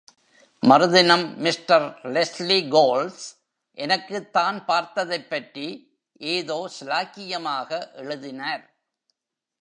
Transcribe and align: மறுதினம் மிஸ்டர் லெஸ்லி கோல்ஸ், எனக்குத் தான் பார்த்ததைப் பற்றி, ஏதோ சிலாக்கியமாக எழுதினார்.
மறுதினம் 0.59 1.39
மிஸ்டர் 1.39 1.99
லெஸ்லி 2.03 2.67
கோல்ஸ், 2.69 3.37
எனக்குத் 3.71 4.33
தான் 4.33 4.65
பார்த்ததைப் 4.65 5.29
பற்றி, 5.29 5.97
ஏதோ 6.13 6.69
சிலாக்கியமாக 6.79 7.93
எழுதினார். 7.93 8.75